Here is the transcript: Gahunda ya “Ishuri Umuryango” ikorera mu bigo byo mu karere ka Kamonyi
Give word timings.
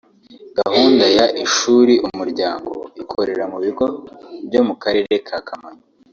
Gahunda 0.57 1.05
ya 1.17 1.25
“Ishuri 1.45 1.93
Umuryango” 2.07 2.73
ikorera 3.01 3.43
mu 3.51 3.57
bigo 3.63 3.85
byo 4.47 4.61
mu 4.67 4.75
karere 4.81 5.13
ka 5.27 5.39
Kamonyi 5.47 5.83